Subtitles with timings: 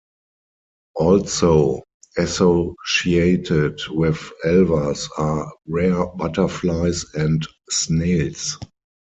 [0.95, 1.83] Also
[2.17, 8.57] associated with alvars are rare butterflies and snails.